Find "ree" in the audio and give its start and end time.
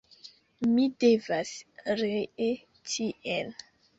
2.01-2.51